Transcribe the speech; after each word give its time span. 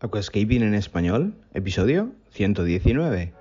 Aquascaping 0.00 0.62
en 0.62 0.74
español, 0.74 1.34
episodio 1.54 2.12
119. 2.30 3.37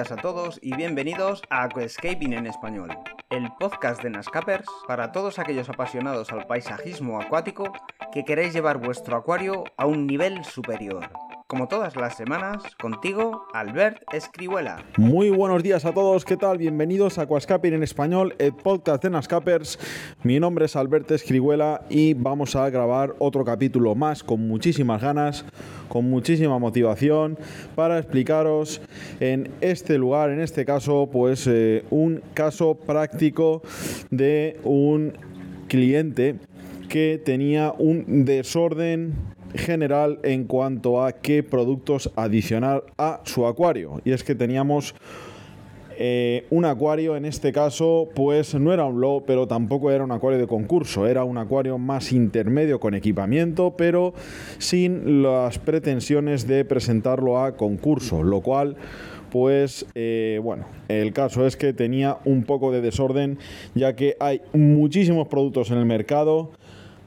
Días 0.00 0.12
a 0.12 0.16
todos 0.16 0.58
y 0.62 0.74
bienvenidos 0.74 1.42
a 1.50 1.64
Aquascaping 1.64 2.32
en 2.32 2.46
español, 2.46 2.88
el 3.28 3.50
podcast 3.58 4.02
de 4.02 4.08
Nascapers 4.08 4.66
para 4.88 5.12
todos 5.12 5.38
aquellos 5.38 5.68
apasionados 5.68 6.32
al 6.32 6.46
paisajismo 6.46 7.20
acuático 7.20 7.70
que 8.10 8.24
queréis 8.24 8.54
llevar 8.54 8.78
vuestro 8.78 9.18
acuario 9.18 9.64
a 9.76 9.84
un 9.84 10.06
nivel 10.06 10.42
superior. 10.42 11.10
Como 11.46 11.66
todas 11.66 11.96
las 11.96 12.16
semanas, 12.16 12.62
contigo, 12.80 13.42
Albert 13.52 14.04
Escribuela. 14.12 14.84
Muy 14.96 15.30
buenos 15.30 15.64
días 15.64 15.84
a 15.84 15.92
todos, 15.92 16.24
¿qué 16.24 16.36
tal? 16.36 16.58
Bienvenidos 16.58 17.18
a 17.18 17.22
Aquascaping 17.22 17.74
en 17.74 17.82
español, 17.82 18.36
el 18.38 18.54
podcast 18.54 19.02
de 19.02 19.10
Nascapers. 19.10 19.78
Mi 20.22 20.38
nombre 20.38 20.66
es 20.66 20.76
Albert 20.76 21.10
Escribuela 21.10 21.82
y 21.90 22.14
vamos 22.14 22.54
a 22.54 22.70
grabar 22.70 23.16
otro 23.18 23.44
capítulo 23.44 23.96
más 23.96 24.22
con 24.22 24.46
muchísimas 24.46 25.02
ganas, 25.02 25.44
con 25.88 26.08
muchísima 26.08 26.56
motivación 26.60 27.36
para 27.74 27.98
explicaros 27.98 28.80
en 29.20 29.50
este 29.60 29.98
lugar, 29.98 30.30
en 30.30 30.40
este 30.40 30.64
caso, 30.64 31.08
pues 31.12 31.46
eh, 31.46 31.84
un 31.90 32.22
caso 32.34 32.74
práctico 32.74 33.62
de 34.10 34.58
un 34.64 35.12
cliente 35.68 36.36
que 36.88 37.20
tenía 37.22 37.72
un 37.78 38.24
desorden 38.24 39.14
general 39.54 40.18
en 40.22 40.44
cuanto 40.44 41.04
a 41.04 41.12
qué 41.12 41.42
productos 41.42 42.10
adicionar 42.16 42.84
a 42.98 43.20
su 43.24 43.46
acuario. 43.46 44.00
Y 44.04 44.12
es 44.12 44.24
que 44.24 44.34
teníamos 44.34 44.94
eh, 46.02 46.46
un 46.48 46.64
acuario, 46.64 47.14
en 47.14 47.26
este 47.26 47.52
caso, 47.52 48.08
pues 48.14 48.54
no 48.54 48.72
era 48.72 48.86
un 48.86 49.02
low, 49.02 49.22
pero 49.26 49.46
tampoco 49.46 49.90
era 49.90 50.02
un 50.02 50.12
acuario 50.12 50.38
de 50.40 50.46
concurso, 50.46 51.06
era 51.06 51.24
un 51.24 51.36
acuario 51.36 51.76
más 51.76 52.12
intermedio 52.12 52.80
con 52.80 52.94
equipamiento, 52.94 53.74
pero 53.76 54.14
sin 54.56 55.22
las 55.22 55.58
pretensiones 55.58 56.46
de 56.46 56.64
presentarlo 56.64 57.38
a 57.38 57.54
concurso, 57.54 58.22
lo 58.22 58.40
cual 58.40 58.76
pues 59.30 59.84
eh, 59.94 60.40
bueno, 60.42 60.64
el 60.88 61.12
caso 61.12 61.46
es 61.46 61.58
que 61.58 61.74
tenía 61.74 62.16
un 62.24 62.44
poco 62.44 62.72
de 62.72 62.80
desorden, 62.80 63.38
ya 63.74 63.94
que 63.94 64.16
hay 64.20 64.40
muchísimos 64.54 65.28
productos 65.28 65.70
en 65.70 65.76
el 65.76 65.84
mercado, 65.84 66.50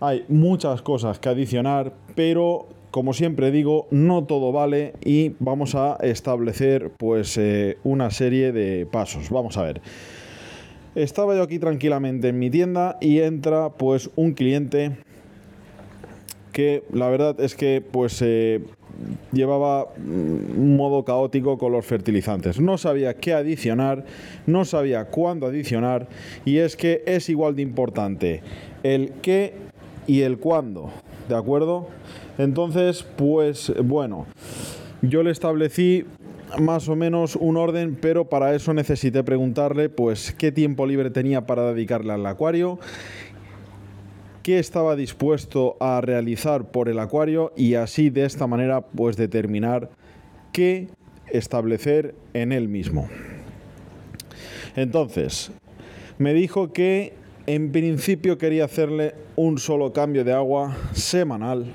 hay 0.01 0.23
muchas 0.27 0.83
cosas 0.83 1.17
que 1.17 1.29
adicionar, 1.29 1.93
pero 2.13 2.67
como 2.93 3.13
siempre 3.13 3.49
digo, 3.49 3.87
no 3.89 4.23
todo 4.25 4.51
vale 4.51 4.93
y 5.03 5.31
vamos 5.39 5.73
a 5.73 5.97
establecer 6.03 6.91
pues 6.95 7.39
eh, 7.39 7.79
una 7.83 8.11
serie 8.11 8.51
de 8.51 8.85
pasos. 8.85 9.31
Vamos 9.31 9.57
a 9.57 9.63
ver. 9.63 9.81
Estaba 10.93 11.35
yo 11.35 11.41
aquí 11.41 11.57
tranquilamente 11.57 12.27
en 12.27 12.37
mi 12.37 12.51
tienda 12.51 12.99
y 13.01 13.21
entra 13.21 13.71
pues 13.71 14.11
un 14.15 14.33
cliente 14.33 14.95
que 16.51 16.83
la 16.93 17.09
verdad 17.09 17.41
es 17.41 17.55
que 17.55 17.81
pues 17.81 18.21
eh, 18.21 18.61
llevaba 19.31 19.87
un 19.97 20.77
modo 20.77 21.03
caótico 21.03 21.57
con 21.57 21.71
los 21.71 21.87
fertilizantes. 21.87 22.59
No 22.59 22.77
sabía 22.77 23.15
qué 23.15 23.33
adicionar, 23.33 24.05
no 24.45 24.65
sabía 24.65 25.05
cuándo 25.05 25.47
adicionar 25.47 26.09
y 26.45 26.57
es 26.57 26.75
que 26.75 27.01
es 27.07 27.27
igual 27.27 27.55
de 27.55 27.63
importante 27.63 28.43
el 28.83 29.13
qué 29.23 29.55
y 30.05 30.21
el 30.21 30.37
cuándo, 30.37 30.91
¿de 31.27 31.35
acuerdo? 31.35 31.87
Entonces, 32.37 33.03
pues 33.15 33.73
bueno, 33.83 34.25
yo 35.01 35.23
le 35.23 35.31
establecí 35.31 36.05
más 36.59 36.87
o 36.87 36.95
menos 36.95 37.35
un 37.35 37.57
orden, 37.57 37.97
pero 37.99 38.29
para 38.29 38.53
eso 38.55 38.73
necesité 38.73 39.23
preguntarle 39.23 39.89
pues 39.89 40.33
qué 40.37 40.51
tiempo 40.51 40.85
libre 40.85 41.09
tenía 41.09 41.45
para 41.45 41.73
dedicarle 41.73 42.13
al 42.13 42.25
acuario, 42.25 42.79
qué 44.43 44.59
estaba 44.59 44.95
dispuesto 44.95 45.77
a 45.79 46.01
realizar 46.01 46.69
por 46.71 46.89
el 46.89 46.99
acuario 46.99 47.53
y 47.55 47.75
así 47.75 48.09
de 48.09 48.25
esta 48.25 48.45
manera 48.45 48.81
pues 48.81 49.17
determinar 49.17 49.89
qué 50.51 50.89
establecer 51.31 52.15
en 52.33 52.51
él 52.51 52.67
mismo. 52.67 53.09
Entonces, 54.75 55.51
me 56.17 56.33
dijo 56.33 56.73
que 56.73 57.13
en 57.45 57.71
principio 57.71 58.37
quería 58.37 58.65
hacerle 58.65 59.15
un 59.35 59.57
solo 59.57 59.91
cambio 59.91 60.23
de 60.23 60.33
agua 60.33 60.75
semanal. 60.93 61.65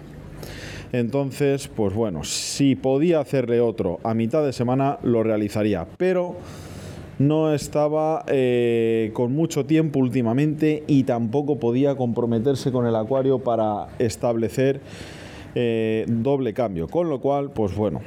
Entonces, 0.93 1.69
pues 1.69 1.93
bueno, 1.93 2.25
si 2.25 2.75
podía 2.75 3.21
hacerle 3.21 3.61
otro 3.61 4.01
a 4.03 4.15
mitad 4.15 4.45
de 4.45 4.55
semana, 4.55 4.99
lo 5.03 5.23
realizaría. 5.23 5.87
Pero 5.99 6.37
no 7.19 7.53
estaba 7.53 8.25
eh, 8.29 9.11
con 9.13 9.33
mucho 9.33 9.67
tiempo 9.67 9.99
últimamente 9.99 10.85
y 10.87 11.03
tampoco 11.03 11.59
podía 11.59 11.97
comprometerse 11.97 12.73
con 12.73 12.87
el 12.87 12.97
acuario 12.97 13.41
para 13.41 13.89
establecer 13.99 14.81
eh, 15.55 16.07
doble 16.09 16.55
cambio. 16.55 16.89
Con 16.89 17.11
lo 17.11 17.21
cual, 17.21 17.51
pues 17.51 17.75
bueno, 17.75 18.01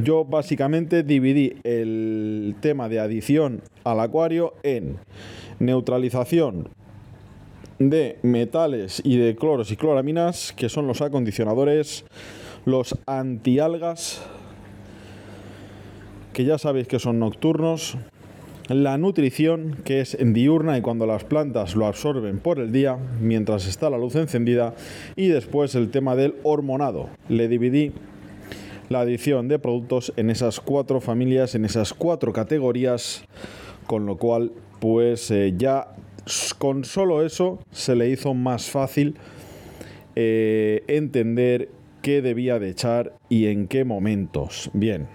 yo 0.00 0.24
básicamente 0.24 1.02
dividí 1.02 1.54
el 1.64 2.54
tema 2.60 2.88
de 2.88 3.00
adición 3.00 3.62
al 3.82 3.98
acuario 3.98 4.54
en 4.62 4.98
neutralización 5.58 6.68
de 7.78 8.18
metales 8.22 9.02
y 9.04 9.16
de 9.16 9.36
cloros 9.36 9.70
y 9.70 9.76
cloraminas, 9.76 10.52
que 10.52 10.68
son 10.68 10.86
los 10.86 11.00
acondicionadores, 11.00 12.04
los 12.64 12.96
antialgas, 13.06 14.22
que 16.32 16.44
ya 16.44 16.58
sabéis 16.58 16.88
que 16.88 16.98
son 16.98 17.18
nocturnos, 17.18 17.96
la 18.68 18.96
nutrición, 18.96 19.76
que 19.84 20.00
es 20.00 20.16
diurna 20.18 20.78
y 20.78 20.80
cuando 20.80 21.06
las 21.06 21.24
plantas 21.24 21.76
lo 21.76 21.86
absorben 21.86 22.38
por 22.38 22.58
el 22.58 22.72
día, 22.72 22.96
mientras 23.20 23.66
está 23.66 23.90
la 23.90 23.98
luz 23.98 24.14
encendida, 24.14 24.74
y 25.16 25.28
después 25.28 25.74
el 25.74 25.90
tema 25.90 26.16
del 26.16 26.36
hormonado. 26.42 27.10
Le 27.28 27.48
dividí 27.48 27.92
la 28.88 29.00
adición 29.00 29.48
de 29.48 29.58
productos 29.58 30.12
en 30.16 30.30
esas 30.30 30.60
cuatro 30.60 31.00
familias, 31.00 31.54
en 31.54 31.64
esas 31.64 31.92
cuatro 31.92 32.32
categorías, 32.32 33.24
con 33.86 34.06
lo 34.06 34.16
cual 34.16 34.52
pues 34.80 35.30
eh, 35.30 35.54
ya 35.56 35.94
con 36.58 36.84
solo 36.84 37.24
eso 37.24 37.58
se 37.70 37.94
le 37.94 38.08
hizo 38.08 38.34
más 38.34 38.70
fácil 38.70 39.16
eh, 40.16 40.84
entender 40.86 41.70
qué 42.02 42.22
debía 42.22 42.58
de 42.58 42.70
echar 42.70 43.14
y 43.28 43.46
en 43.46 43.68
qué 43.68 43.84
momentos. 43.84 44.70
Bien. 44.72 45.08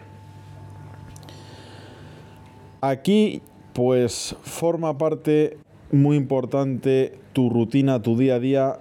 Aquí 2.81 3.42
pues 3.74 4.36
forma 4.42 4.98
parte 4.98 5.58
muy 5.92 6.18
importante 6.18 7.18
tu 7.34 7.50
rutina, 7.50 8.02
tu 8.02 8.18
día 8.18 8.36
a 8.36 8.40
día 8.40 8.80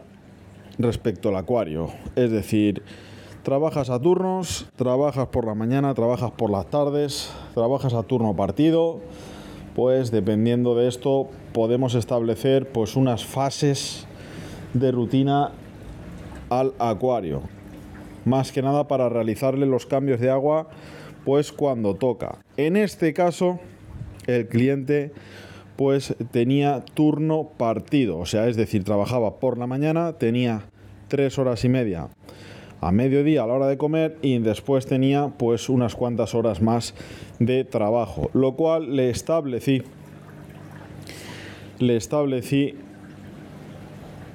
respecto 0.78 1.28
al 1.31 1.37
acuario. 1.37 1.88
Es 2.17 2.31
decir, 2.31 2.83
trabajas 3.43 3.91
a 3.91 4.00
turnos, 4.00 4.69
trabajas 4.77 5.28
por 5.28 5.47
la 5.47 5.55
mañana, 5.55 5.94
trabajas 5.94 6.31
por 6.33 6.50
las 6.50 6.69
tardes, 6.69 7.33
trabajas 7.55 7.94
a 7.94 8.03
turno 8.03 8.34
partido 8.34 9.00
pues 9.78 10.11
dependiendo 10.11 10.75
de 10.75 10.89
esto 10.89 11.28
podemos 11.53 11.94
establecer 11.94 12.66
pues 12.66 12.97
unas 12.97 13.25
fases 13.25 14.09
de 14.75 14.91
rutina 14.91 15.53
al 16.50 16.72
acuario. 16.81 17.43
Más 18.25 18.50
que 18.50 18.61
nada 18.61 18.88
para 18.88 19.09
realizarle 19.09 19.67
los 19.67 19.87
cambios 19.87 20.19
de 20.19 20.31
agua 20.31 20.67
pues 21.25 21.53
cuando 21.53 21.94
toca. 21.94 22.38
En 22.56 22.77
este 22.77 23.15
caso 23.15 23.61
el 24.27 24.49
cliente 24.49 25.12
pues 25.77 26.17
tenía 26.33 26.84
turno 26.94 27.50
partido, 27.56 28.19
o 28.19 28.27
sea, 28.27 28.49
es 28.49 28.56
decir, 28.56 28.83
trabajaba 28.83 29.38
por 29.38 29.59
la 29.59 29.69
mañana, 29.69 30.15
tenía 30.15 30.65
tres 31.06 31.38
horas 31.38 31.65
y 31.65 31.69
media 31.69 32.09
a 32.81 32.93
mediodía 32.93 33.43
a 33.43 33.47
la 33.47 33.55
hora 33.55 33.66
de 33.66 33.79
comer 33.79 34.17
y 34.23 34.38
después 34.38 34.87
tenía 34.87 35.32
pues 35.37 35.69
unas 35.69 35.94
cuantas 35.94 36.35
horas 36.35 36.62
más 36.62 36.94
de 37.38 37.64
trabajo, 37.64 38.31
lo 38.35 38.55
cual 38.55 38.97
le 38.97 39.11
establecí 39.11 39.82
le 41.79 41.97
establecí 41.97 42.75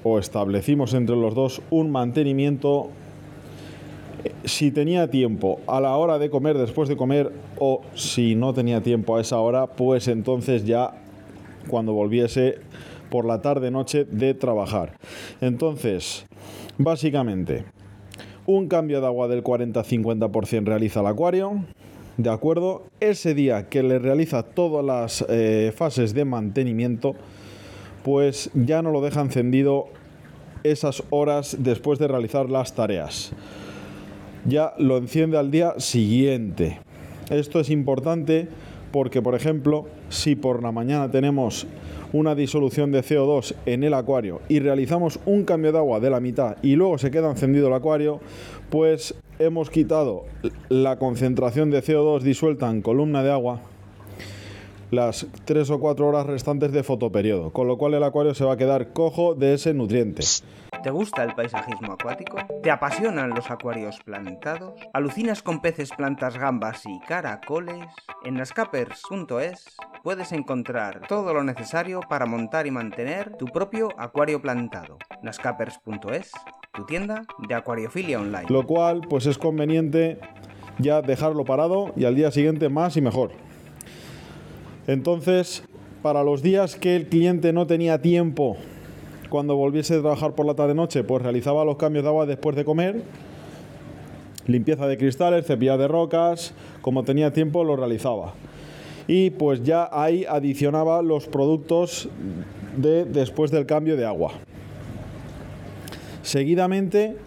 o 0.04 0.20
establecimos 0.20 0.94
entre 0.94 1.16
los 1.16 1.36
dos 1.36 1.62
un 1.70 1.92
mantenimiento 1.92 2.90
si 4.46 4.72
tenía 4.72 5.10
tiempo 5.10 5.60
a 5.68 5.82
la 5.82 5.96
hora 5.98 6.18
de 6.18 6.30
comer, 6.30 6.58
después 6.58 6.88
de 6.88 6.96
comer, 6.96 7.34
o 7.60 7.82
si 7.94 8.36
no 8.36 8.54
tenía 8.54 8.82
tiempo 8.82 9.18
a 9.18 9.22
esa 9.22 9.40
hora, 9.40 9.68
pues 9.68 10.08
entonces 10.08 10.66
ya 10.66 10.92
cuando 11.68 11.94
volviese 11.94 12.60
por 13.10 13.26
la 13.26 13.42
tarde 13.42 13.70
noche 13.72 14.06
de 14.06 14.34
trabajar. 14.34 14.98
Entonces, 15.42 16.26
básicamente, 16.78 17.66
un 18.46 18.68
cambio 18.68 19.00
de 19.02 19.08
agua 19.08 19.28
del 19.28 19.44
40-50% 19.44 20.66
realiza 20.66 21.00
el 21.00 21.08
acuario. 21.08 21.64
¿De 22.18 22.30
acuerdo? 22.30 22.84
Ese 23.00 23.34
día 23.34 23.70
que 23.70 23.82
le 23.82 24.00
realiza 24.00 24.44
todas 24.44 24.86
las 24.86 25.26
eh, 25.30 25.74
fases 25.76 26.14
de 26.14 26.26
mantenimiento, 26.26 27.16
pues 28.04 28.52
ya 28.54 28.82
no 28.82 28.92
lo 28.92 29.02
deja 29.02 29.22
encendido 29.22 29.88
esas 30.64 31.04
horas 31.10 31.58
después 31.60 32.00
de 32.00 32.08
realizar 32.08 32.50
las 32.50 32.76
tareas. 32.76 33.32
Ya 34.46 34.74
lo 34.78 34.98
enciende 34.98 35.38
al 35.38 35.52
día 35.52 35.76
siguiente. 35.80 36.80
Esto 37.30 37.60
es 37.60 37.70
importante 37.70 38.48
porque, 38.94 39.24
por 39.24 39.34
ejemplo, 39.34 39.88
si 40.10 40.36
por 40.36 40.62
la 40.62 40.72
mañana 40.72 41.10
tenemos 41.10 41.66
una 42.14 42.36
disolución 42.36 42.92
de 42.92 43.02
CO2 43.02 43.56
en 43.66 43.84
el 43.84 43.96
acuario 43.96 44.42
y 44.50 44.60
realizamos 44.60 45.20
un 45.26 45.46
cambio 45.46 45.72
de 45.72 45.80
agua 45.80 46.00
de 46.00 46.12
la 46.12 46.20
mitad 46.20 46.58
y 46.62 46.76
luego 46.76 47.00
se 47.00 47.10
queda 47.10 47.32
encendido 47.32 47.70
el 47.70 47.74
acuario, 47.74 48.20
pues 48.70 49.16
hemos 49.40 49.72
quitado 49.72 50.26
la 50.70 51.00
concentración 51.00 51.72
de 51.72 51.82
CO2 51.82 52.22
disuelta 52.22 52.70
en 52.70 52.84
columna 52.84 53.24
de 53.24 53.32
agua 53.32 53.62
las 54.92 55.26
3 55.46 55.72
o 55.72 55.80
4 55.80 56.08
horas 56.08 56.28
restantes 56.28 56.72
de 56.72 56.84
fotoperiodo, 56.84 57.50
con 57.50 57.68
lo 57.68 57.80
cual 57.80 57.96
el 57.96 58.04
acuario 58.04 58.36
se 58.36 58.46
va 58.46 58.54
a 58.54 58.58
quedar 58.58 58.94
cojo 58.94 59.34
de 59.34 59.56
ese 59.56 59.74
nutriente. 59.74 60.22
¿Te 60.84 60.90
gusta 60.90 61.24
el 61.24 61.34
paisajismo 61.34 61.94
acuático? 61.94 62.40
¿Te 62.62 62.70
apasionan 62.70 63.30
los 63.30 63.50
acuarios 63.50 64.02
plantados? 64.04 64.74
¿Alucinas 64.92 65.42
con 65.42 65.62
peces, 65.62 65.92
plantas, 65.92 66.38
gambas 66.38 66.86
y 66.86 67.00
caracoles? 67.08 67.86
En 68.26 68.34
nascapers.es 68.34 69.78
puedes 70.04 70.34
encontrar 70.34 71.08
todo 71.08 71.34
lo 71.34 71.42
necesario 71.46 72.02
para 72.02 72.26
montar 72.26 72.68
y 72.68 72.72
mantener 72.72 73.38
tu 73.38 73.46
propio 73.46 73.98
acuario 73.98 74.42
plantado. 74.42 74.98
nascapers.es, 75.22 76.32
tu 76.74 76.86
tienda 76.86 77.22
de 77.48 77.56
acuariofilia 77.56 78.20
online. 78.20 78.50
Lo 78.50 78.66
cual 78.66 79.04
pues 79.10 79.26
es 79.26 79.38
conveniente 79.38 80.20
ya 80.80 81.02
dejarlo 81.02 81.46
parado 81.46 81.94
y 81.96 82.04
al 82.04 82.16
día 82.16 82.30
siguiente 82.30 82.68
más 82.68 82.98
y 82.98 83.02
mejor. 83.02 83.32
Entonces, 84.88 85.64
para 86.02 86.24
los 86.24 86.42
días 86.42 86.76
que 86.76 86.98
el 86.98 87.08
cliente 87.08 87.54
no 87.54 87.68
tenía 87.68 88.02
tiempo 88.02 88.58
cuando 89.34 89.56
volviese 89.56 89.96
a 89.96 90.00
trabajar 90.02 90.34
por 90.34 90.46
la 90.46 90.54
tarde-noche, 90.54 91.04
pues 91.04 91.24
realizaba 91.24 91.66
los 91.66 91.78
cambios 91.78 92.04
de 92.04 92.10
agua 92.10 92.28
después 92.28 92.56
de 92.56 92.64
comer, 92.64 93.02
limpieza 94.46 94.86
de 94.86 94.96
cristales, 94.96 95.48
cepillado 95.48 95.80
de 95.80 95.88
rocas, 95.88 96.54
como 96.84 97.04
tenía 97.04 97.34
tiempo 97.34 97.64
lo 97.64 97.76
realizaba. 97.76 98.36
Y 99.08 99.32
pues 99.32 99.64
ya 99.64 99.90
ahí 99.92 100.24
adicionaba 100.30 101.02
los 101.02 101.26
productos 101.26 102.10
de 102.78 103.06
después 103.06 103.50
del 103.50 103.66
cambio 103.66 103.98
de 103.98 104.06
agua. 104.06 104.34
Seguidamente, 106.22 107.18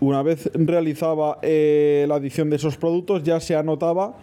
una 0.00 0.22
vez 0.22 0.50
realizaba 0.54 1.40
eh, 1.42 2.06
la 2.08 2.14
adición 2.14 2.48
de 2.48 2.56
esos 2.56 2.78
productos, 2.78 3.22
ya 3.22 3.38
se 3.38 3.54
anotaba 3.54 4.16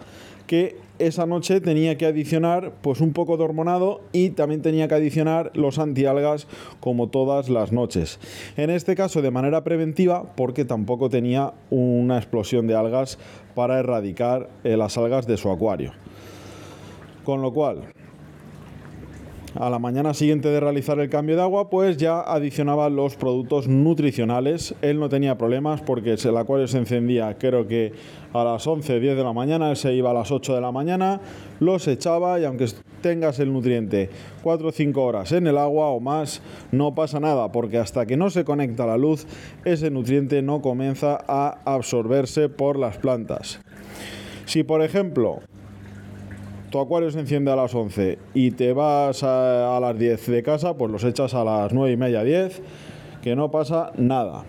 que 0.47 0.77
esa 1.07 1.25
noche 1.25 1.61
tenía 1.61 1.97
que 1.97 2.05
adicionar 2.05 2.73
pues 2.81 3.01
un 3.01 3.13
poco 3.13 3.37
de 3.37 3.43
hormonado 3.43 4.01
y 4.11 4.31
también 4.31 4.61
tenía 4.61 4.87
que 4.87 4.95
adicionar 4.95 5.51
los 5.53 5.79
antialgas 5.79 6.47
como 6.79 7.09
todas 7.09 7.49
las 7.49 7.71
noches. 7.71 8.19
En 8.57 8.69
este 8.69 8.95
caso 8.95 9.21
de 9.21 9.31
manera 9.31 9.63
preventiva 9.63 10.35
porque 10.35 10.65
tampoco 10.65 11.09
tenía 11.09 11.53
una 11.69 12.17
explosión 12.17 12.67
de 12.67 12.75
algas 12.75 13.17
para 13.55 13.79
erradicar 13.79 14.49
eh, 14.63 14.77
las 14.77 14.97
algas 14.97 15.27
de 15.27 15.37
su 15.37 15.51
acuario. 15.51 15.91
Con 17.23 17.41
lo 17.41 17.53
cual, 17.53 17.93
a 19.65 19.69
la 19.69 19.79
mañana 19.79 20.13
siguiente 20.13 20.49
de 20.49 20.59
realizar 20.59 20.99
el 20.99 21.09
cambio 21.09 21.37
de 21.37 21.41
agua, 21.41 21.69
pues 21.69 21.95
ya 21.95 22.19
adicionaba 22.19 22.89
los 22.89 23.15
productos 23.15 23.65
nutricionales. 23.65 24.75
Él 24.81 24.99
no 24.99 25.07
tenía 25.07 25.37
problemas 25.37 25.79
porque 25.81 26.15
el 26.21 26.37
acuario 26.37 26.67
se 26.67 26.79
encendía, 26.79 27.37
creo 27.37 27.65
que 27.65 27.93
a 28.33 28.43
las 28.43 28.67
11, 28.67 28.99
10 28.99 29.15
de 29.15 29.23
la 29.23 29.31
mañana, 29.31 29.69
él 29.69 29.77
se 29.77 29.93
iba 29.93 30.11
a 30.11 30.13
las 30.13 30.31
8 30.31 30.55
de 30.55 30.59
la 30.59 30.73
mañana, 30.73 31.21
los 31.61 31.87
echaba 31.87 32.41
y 32.41 32.43
aunque 32.43 32.65
tengas 33.01 33.39
el 33.39 33.53
nutriente 33.53 34.09
4 34.43 34.67
o 34.67 34.71
5 34.71 35.01
horas 35.01 35.31
en 35.31 35.47
el 35.47 35.57
agua 35.57 35.87
o 35.87 36.01
más, 36.01 36.41
no 36.73 36.93
pasa 36.93 37.21
nada 37.21 37.49
porque 37.53 37.77
hasta 37.77 38.05
que 38.05 38.17
no 38.17 38.29
se 38.31 38.43
conecta 38.43 38.85
la 38.85 38.97
luz, 38.97 39.25
ese 39.63 39.89
nutriente 39.89 40.41
no 40.41 40.61
comienza 40.61 41.23
a 41.25 41.59
absorberse 41.63 42.49
por 42.49 42.77
las 42.77 42.97
plantas. 42.97 43.61
Si 44.45 44.63
por 44.63 44.81
ejemplo 44.81 45.39
tu 46.73 46.79
acuario 46.79 47.11
se 47.11 47.19
enciende 47.19 47.51
a 47.51 47.55
las 47.55 47.75
11 47.75 48.17
y 48.33 48.49
te 48.49 48.73
vas 48.73 49.21
a, 49.21 49.77
las 49.79 49.95
10 49.95 50.25
de 50.25 50.41
casa, 50.41 50.75
pues 50.75 50.91
los 50.91 51.03
echas 51.03 51.35
a 51.35 51.43
las 51.43 51.71
9 51.71 51.91
y 51.91 51.97
media, 51.97 52.23
10, 52.23 52.63
que 53.21 53.35
no 53.35 53.51
pasa 53.51 53.91
nada. 53.95 54.43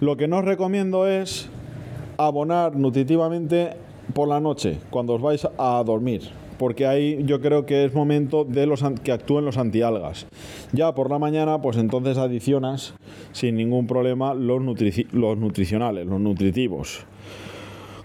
Lo 0.00 0.18
que 0.18 0.28
no 0.28 0.40
os 0.40 0.44
recomiendo 0.44 1.08
es 1.08 1.48
abonar 2.18 2.76
nutritivamente 2.76 3.70
por 4.12 4.28
la 4.28 4.40
noche, 4.40 4.76
cuando 4.90 5.14
os 5.14 5.22
vais 5.22 5.48
a 5.56 5.82
dormir, 5.86 6.20
porque 6.58 6.86
ahí 6.86 7.22
yo 7.24 7.40
creo 7.40 7.64
que 7.64 7.86
es 7.86 7.94
momento 7.94 8.44
de 8.44 8.66
los 8.66 8.84
que 9.02 9.12
actúen 9.12 9.46
los 9.46 9.56
antialgas. 9.56 10.26
Ya 10.72 10.94
por 10.94 11.08
la 11.08 11.18
mañana, 11.18 11.62
pues 11.62 11.78
entonces 11.78 12.18
adicionas 12.18 12.92
sin 13.32 13.56
ningún 13.56 13.86
problema 13.86 14.34
los, 14.34 14.62
los 15.12 15.38
nutricionales, 15.38 16.06
los 16.06 16.20
nutritivos. 16.20 17.06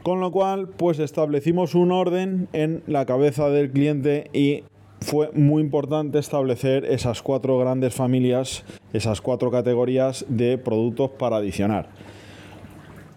Con 0.08 0.22
lo 0.22 0.32
cual, 0.32 0.70
pues 0.70 1.00
establecimos 1.00 1.76
un 1.76 1.92
orden 1.92 2.48
en 2.54 2.82
la 2.88 3.06
cabeza 3.06 3.50
del 3.50 3.72
cliente 3.72 4.30
y 4.32 4.64
fue 5.02 5.32
muy 5.34 5.62
importante 5.62 6.18
establecer 6.18 6.86
esas 6.86 7.22
cuatro 7.22 7.60
grandes 7.60 7.94
familias, 7.94 8.64
esas 8.94 9.20
cuatro 9.20 9.52
categorías 9.52 10.26
de 10.30 10.58
productos 10.58 11.10
para 11.10 11.36
adicionar. 11.36 11.90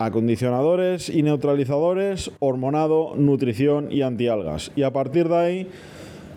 Acondicionadores 0.01 1.11
y 1.11 1.23
neutralizadores, 1.23 2.33
hormonado, 2.41 3.15
nutrición 3.15 3.93
y 3.93 4.03
antialgas. 4.03 4.73
Y 4.75 4.83
a 4.83 4.93
partir 4.93 5.29
de 5.29 5.37
ahí 5.37 5.69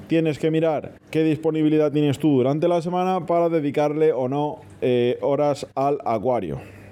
tienes 0.05 0.37
que 0.37 0.51
mirar 0.51 0.99
qué 1.09 1.23
disponibilidad 1.23 1.91
tienes 1.91 2.19
tú 2.19 2.29
durante 2.29 2.67
la 2.67 2.83
semana 2.83 3.25
para 3.25 3.49
dedicarle 3.49 4.13
o 4.13 4.29
no 4.29 4.59
eh, 4.81 5.17
horas 5.23 5.65
al 5.73 5.97
acuario. 6.05 6.82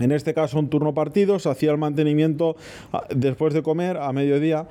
En 0.00 0.10
este 0.12 0.34
caso, 0.34 0.58
un 0.58 0.68
turno 0.68 0.92
partido, 0.94 1.38
se 1.38 1.48
hacía 1.48 1.70
el 1.70 1.78
mantenimiento 1.78 2.56
ah, 2.92 3.04
después 3.14 3.54
de 3.54 3.62
comer 3.62 3.96
a 3.96 4.12
mediodía. 4.12 4.66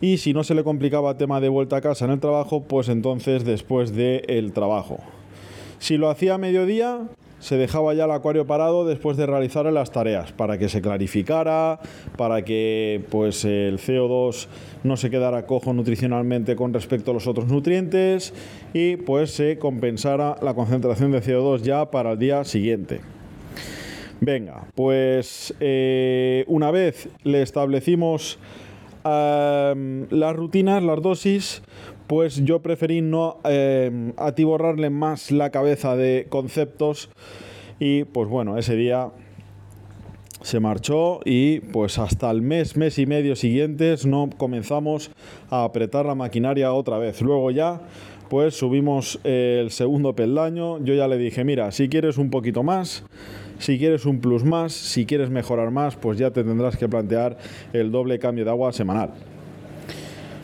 Y 0.00 0.18
si 0.18 0.32
no 0.32 0.42
se 0.42 0.54
le 0.54 0.64
complicaba 0.64 1.16
tema 1.16 1.40
de 1.40 1.48
vuelta 1.48 1.76
a 1.76 1.80
casa 1.80 2.06
en 2.06 2.12
el 2.12 2.20
trabajo, 2.20 2.64
pues 2.64 2.88
entonces 2.88 3.44
después 3.44 3.94
del 3.94 4.52
trabajo. 4.52 4.98
Si 5.78 5.96
lo 5.96 6.10
hacía 6.10 6.34
a 6.34 6.38
mediodía, 6.38 7.08
se 7.42 7.56
dejaba 7.56 7.92
ya 7.92 8.04
el 8.04 8.12
acuario 8.12 8.46
parado 8.46 8.86
después 8.86 9.16
de 9.16 9.26
realizar 9.26 9.66
las 9.66 9.90
tareas, 9.90 10.32
para 10.32 10.58
que 10.58 10.68
se 10.68 10.80
clarificara, 10.80 11.80
para 12.16 12.42
que 12.44 13.04
pues 13.10 13.44
el 13.44 13.78
CO2 13.78 14.46
no 14.84 14.96
se 14.96 15.10
quedara 15.10 15.44
cojo 15.44 15.72
nutricionalmente 15.72 16.54
con 16.54 16.72
respecto 16.72 17.10
a 17.10 17.14
los 17.14 17.26
otros 17.26 17.48
nutrientes 17.48 18.32
y 18.72 18.96
pues 18.96 19.32
se 19.32 19.58
compensara 19.58 20.36
la 20.40 20.54
concentración 20.54 21.10
de 21.10 21.20
CO2 21.20 21.62
ya 21.62 21.90
para 21.90 22.12
el 22.12 22.18
día 22.18 22.44
siguiente. 22.44 23.00
Venga, 24.24 24.68
pues 24.76 25.52
eh, 25.58 26.44
una 26.46 26.70
vez 26.70 27.08
le 27.24 27.42
establecimos 27.42 28.38
las 29.02 30.36
rutinas, 30.36 30.80
las 30.80 31.02
dosis, 31.02 31.60
pues 32.06 32.36
yo 32.44 32.62
preferí 32.62 33.00
no 33.00 33.38
em, 33.42 34.12
atiborrarle 34.16 34.90
más 34.90 35.32
la 35.32 35.50
cabeza 35.50 35.96
de 35.96 36.26
conceptos 36.28 37.10
y 37.80 38.04
pues 38.04 38.28
bueno, 38.28 38.58
ese 38.58 38.76
día 38.76 39.10
se 40.42 40.60
marchó 40.60 41.18
y 41.24 41.58
pues 41.58 41.98
hasta 41.98 42.30
el 42.30 42.42
mes, 42.42 42.76
mes 42.76 43.00
y 43.00 43.06
medio 43.06 43.34
siguientes 43.34 44.06
no 44.06 44.30
comenzamos 44.36 45.10
a 45.50 45.64
apretar 45.64 46.06
la 46.06 46.14
maquinaria 46.14 46.72
otra 46.72 46.96
vez. 46.96 47.22
Luego 47.22 47.50
ya 47.50 47.80
pues 48.28 48.54
subimos 48.54 49.18
el 49.24 49.72
segundo 49.72 50.14
peldaño, 50.14 50.78
yo 50.84 50.94
ya 50.94 51.08
le 51.08 51.18
dije, 51.18 51.42
mira, 51.42 51.72
si 51.72 51.88
quieres 51.88 52.18
un 52.18 52.30
poquito 52.30 52.62
más, 52.62 53.04
si 53.62 53.78
quieres 53.78 54.06
un 54.06 54.18
plus 54.18 54.42
más, 54.44 54.72
si 54.72 55.06
quieres 55.06 55.30
mejorar 55.30 55.70
más, 55.70 55.94
pues 55.94 56.18
ya 56.18 56.32
te 56.32 56.42
tendrás 56.42 56.76
que 56.76 56.88
plantear 56.88 57.38
el 57.72 57.92
doble 57.92 58.18
cambio 58.18 58.44
de 58.44 58.50
agua 58.50 58.72
semanal. 58.72 59.10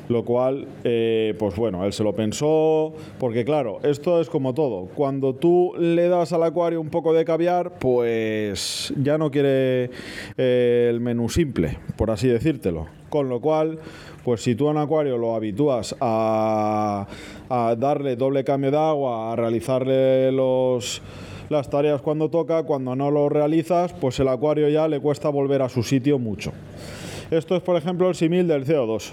Lo 0.09 0.25
cual, 0.25 0.69
eh, 0.85 1.35
pues 1.37 1.57
bueno, 1.57 1.85
él 1.85 1.93
se 1.93 2.05
lo 2.05 2.15
pensó, 2.15 2.95
porque 3.19 3.45
claro, 3.45 3.81
esto 3.83 4.21
es 4.21 4.31
como 4.31 4.55
todo. 4.55 4.87
Cuando 4.95 5.35
tú 5.35 5.75
le 5.79 6.09
das 6.09 6.33
al 6.33 6.45
acuario 6.45 6.81
un 6.81 6.91
poco 6.91 7.13
de 7.13 7.25
caviar, 7.25 7.73
pues 7.81 8.95
ya 8.97 9.19
no 9.19 9.33
quiere 9.33 9.91
eh, 10.37 10.87
el 10.89 11.01
menú 11.01 11.29
simple, 11.29 11.77
por 11.97 12.13
así 12.13 12.29
decírtelo. 12.29 12.87
Con 13.11 13.29
lo 13.29 13.41
cual, 13.41 13.81
pues 14.25 14.43
si 14.43 14.55
tú 14.55 14.69
a 14.69 14.71
un 14.71 14.79
acuario 14.79 15.19
lo 15.19 15.35
habitúas 15.35 15.95
a, 16.01 17.07
a 17.51 17.75
darle 17.77 18.15
doble 18.15 18.45
cambio 18.45 18.71
de 18.71 18.79
agua, 18.79 19.33
a 19.33 19.37
realizarle 19.37 20.31
los 20.31 21.03
las 21.49 21.71
tareas 21.71 22.02
cuando 22.02 22.28
toca, 22.31 22.62
cuando 22.64 22.95
no 22.95 23.11
lo 23.11 23.28
realizas, 23.28 23.93
pues 23.93 24.19
el 24.21 24.28
acuario 24.28 24.69
ya 24.69 24.88
le 24.88 25.00
cuesta 25.00 25.28
volver 25.28 25.62
a 25.62 25.69
su 25.69 25.83
sitio 25.83 26.19
mucho. 26.19 26.52
Esto 27.31 27.57
es, 27.57 27.62
por 27.62 27.76
ejemplo, 27.76 28.09
el 28.09 28.14
simil 28.14 28.49
del 28.49 28.64
CO2. 28.64 29.12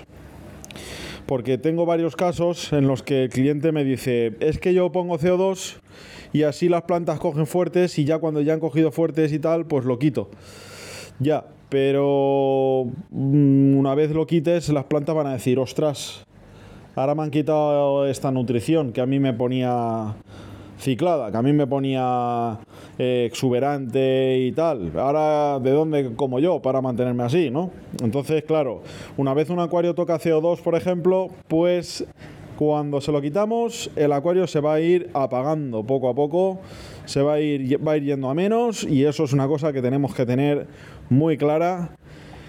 Porque 1.26 1.58
tengo 1.58 1.86
varios 1.86 2.16
casos 2.16 2.72
en 2.72 2.88
los 2.88 3.02
que 3.02 3.24
el 3.24 3.30
cliente 3.30 3.72
me 3.72 3.84
dice, 3.84 4.36
es 4.40 4.60
que 4.60 4.74
yo 4.74 4.92
pongo 4.92 5.18
CO2 5.18 5.78
y 6.34 6.44
así 6.44 6.70
las 6.70 6.84
plantas 6.84 7.20
cogen 7.20 7.48
fuertes 7.48 7.98
y 7.98 8.06
ya 8.06 8.20
cuando 8.20 8.42
ya 8.42 8.54
han 8.54 8.60
cogido 8.60 8.92
fuertes 8.92 9.34
y 9.34 9.40
tal, 9.40 9.66
pues 9.66 9.86
lo 9.86 9.98
quito. 9.98 10.30
Ya, 11.20 11.46
pero 11.70 12.88
mm, 13.10 13.78
una 13.78 13.96
vez 13.96 14.12
lo 14.12 14.28
quites, 14.28 14.70
las 14.70 14.86
plantas 14.86 15.16
van 15.16 15.28
a 15.28 15.34
decir, 15.34 15.58
ostras, 15.60 16.26
ahora 16.96 17.16
me 17.16 17.24
han 17.24 17.32
quitado 17.32 18.06
esta 18.06 18.32
nutrición 18.32 18.92
que 18.92 19.02
a 19.02 19.06
mí 19.06 19.20
me 19.20 19.34
ponía 19.34 20.16
ciclada, 20.78 21.32
que 21.32 21.38
a 21.38 21.42
mí 21.42 21.54
me 21.54 21.68
ponía 21.68 22.60
eh, 22.98 23.28
exuberante 23.30 24.40
y 24.40 24.52
tal. 24.52 24.92
Ahora, 24.98 25.60
¿de 25.60 25.72
dónde 25.72 26.14
como 26.16 26.40
yo 26.40 26.62
para 26.62 26.82
mantenerme 26.82 27.24
así, 27.24 27.50
no? 27.50 27.72
Entonces, 28.02 28.44
claro, 28.44 28.82
una 29.18 29.34
vez 29.34 29.50
un 29.50 29.60
acuario 29.60 29.96
toca 29.96 30.20
CO2, 30.20 30.62
por 30.62 30.76
ejemplo, 30.76 31.30
pues 31.48 32.06
cuando 32.58 33.02
se 33.02 33.12
lo 33.12 33.22
quitamos, 33.22 33.92
el 33.96 34.14
acuario 34.14 34.48
se 34.48 34.62
va 34.62 34.76
a 34.76 34.80
ir 34.80 35.10
apagando 35.14 35.84
poco 35.84 36.10
a 36.10 36.16
poco, 36.16 36.60
se 37.06 37.22
va 37.22 37.34
a 37.34 37.40
ir, 37.42 37.86
va 37.86 37.94
a 37.94 37.98
ir 37.98 38.04
yendo 38.04 38.30
a 38.30 38.34
menos 38.34 38.84
y 38.84 39.04
eso 39.04 39.26
es 39.26 39.34
una 39.34 39.48
cosa 39.48 39.74
que 39.74 39.82
tenemos 39.82 40.16
que 40.16 40.26
tener 40.26 40.68
muy 41.10 41.38
clara, 41.38 41.98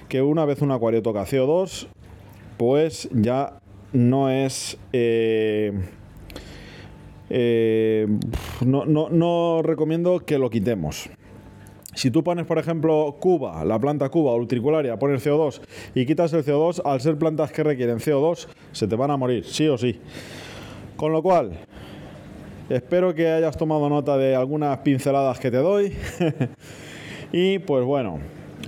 que 0.09 0.23
una 0.23 0.45
vez 0.45 0.63
un 0.63 0.71
acuario 0.71 1.03
toca 1.03 1.25
CO2, 1.25 1.89
pues 2.57 3.09
ya 3.13 3.59
no 3.93 4.31
es... 4.31 4.79
Eh, 4.93 5.73
eh, 7.31 8.07
no, 8.65 9.63
recomiendo 9.63 10.21
que 10.21 10.39
lo 10.39 10.51
quitemos. 10.51 11.09
Si 11.95 12.11
tú 12.11 12.23
pones, 12.23 12.45
por 12.45 12.59
ejemplo, 12.59 13.17
Cuba, 13.19 13.65
la 13.65 13.79
planta 13.79 14.11
Cuba 14.11 14.33
o 14.33 14.37
ultricularia, 14.37 14.99
pones 14.99 15.27
CO2 15.27 15.63
y 15.95 16.05
quitas 16.05 16.33
el 16.35 16.45
CO2, 16.45 16.83
al 16.85 17.01
ser 17.01 17.17
plantas 17.17 17.51
que 17.53 17.63
requieren 17.63 17.99
CO2, 17.99 18.49
se 18.73 18.87
te 18.87 18.97
van 18.97 19.11
a 19.11 19.17
morir, 19.17 19.45
sí 19.47 19.67
o 19.67 19.79
sí. 19.79 19.99
Con 20.97 21.13
lo 21.13 21.23
cual, 21.23 21.53
espero 22.69 23.15
que 23.15 23.29
hayas 23.29 23.57
tomado 23.57 23.89
nota 23.89 24.19
de 24.19 24.35
algunas 24.35 24.77
pinceladas 24.79 25.41
que 25.41 25.51
te 25.51 25.57
doy. 25.57 25.95
y 27.33 27.61
pues 27.61 27.85
bueno, 27.85 28.19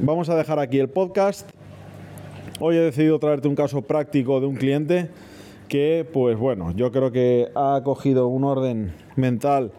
vamos 0.01 0.31
a 0.31 0.37
dejar 0.37 0.59
aquí 0.59 0.79
el 0.79 0.89
podcast. 0.89 1.51
Hoy 2.61 2.77
he 2.77 2.81
decidido 2.81 3.19
traerte 3.19 3.47
un 3.47 3.55
caso 3.55 3.83
práctico 3.83 4.41
de 4.41 4.47
un 4.47 4.57
cliente 4.57 5.11
que, 5.69 6.09
pues 6.13 6.37
bueno, 6.39 6.73
yo 6.73 6.91
creo 6.91 7.13
que 7.13 7.49
ha 7.55 7.81
cogido 7.85 8.29
un 8.29 8.45
orden 8.45 8.95
mental 9.17 9.73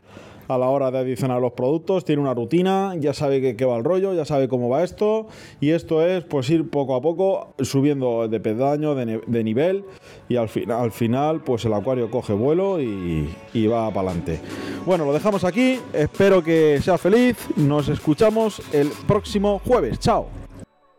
a 0.49 0.57
la 0.57 0.67
hora 0.67 0.89
de 0.89 0.97
adicionar 0.97 1.39
los 1.39 1.53
productos, 1.53 2.03
tiene 2.03 2.23
una 2.23 2.33
rutina, 2.33 2.95
ya 2.97 3.13
sabe 3.13 3.55
qué 3.55 3.65
va 3.65 3.77
el 3.77 3.83
rollo, 3.83 4.15
ya 4.15 4.25
sabe 4.25 4.47
cómo 4.47 4.67
va 4.67 4.83
esto, 4.83 5.27
y 5.59 5.69
esto 5.69 6.03
es 6.03 6.23
pues 6.23 6.49
ir 6.49 6.69
poco 6.71 6.95
a 6.95 7.01
poco 7.01 7.53
subiendo 7.59 8.27
de 8.27 8.39
pedaño, 8.39 8.95
de, 8.95 9.43
nivel, 9.43 9.85
y 10.27 10.37
al, 10.37 10.49
al 10.71 10.91
final 10.91 11.41
pues 11.41 11.65
el 11.65 11.73
acuario 11.73 12.09
coge 12.09 12.33
vuelo 12.33 12.81
y, 12.81 13.29
y 13.53 13.67
va 13.67 13.93
para 13.93 14.09
adelante. 14.09 14.41
Bueno, 14.87 15.05
lo 15.05 15.13
dejamos 15.13 15.43
aquí, 15.43 15.79
espero 15.93 16.43
que 16.43 16.79
sea 16.81 16.97
feliz, 16.97 17.37
nos 17.55 17.87
escuchamos 17.87 18.59
el 18.73 18.89
próximo 19.07 19.61
jueves, 19.63 19.99
chao. 19.99 20.27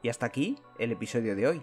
Y 0.00 0.08
hasta 0.08 0.26
aquí 0.26 0.56
el 0.78 0.92
episodio 0.92 1.34
de 1.34 1.48
hoy. 1.48 1.62